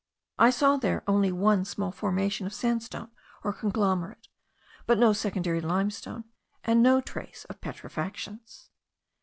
I 0.39 0.49
saw 0.49 0.77
there 0.77 1.03
one 1.05 1.63
small 1.63 1.91
formation 1.91 2.47
of 2.47 2.55
sandstone 2.55 3.11
or 3.43 3.53
conglomerate; 3.53 4.29
but 4.87 4.97
no 4.97 5.13
secondary 5.13 5.61
limestone, 5.61 6.23
and 6.63 6.81
no 6.81 7.01
trace 7.01 7.45
of 7.51 7.61
petrifactions. 7.61 8.71